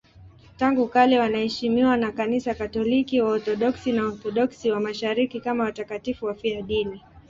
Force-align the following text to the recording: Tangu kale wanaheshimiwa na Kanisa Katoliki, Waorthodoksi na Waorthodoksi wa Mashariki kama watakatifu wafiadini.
Tangu 0.57 0.87
kale 0.87 1.19
wanaheshimiwa 1.19 1.97
na 1.97 2.11
Kanisa 2.11 2.55
Katoliki, 2.55 3.21
Waorthodoksi 3.21 3.91
na 3.91 4.03
Waorthodoksi 4.03 4.71
wa 4.71 4.79
Mashariki 4.79 5.39
kama 5.39 5.63
watakatifu 5.63 6.25
wafiadini. 6.25 7.01